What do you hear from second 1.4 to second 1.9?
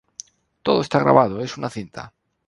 es una